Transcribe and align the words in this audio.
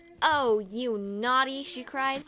"O 0.23 0.57
you 0.57 0.97
naughty!' 0.97 1.61
she 1.63 1.83
cried. 1.83 2.19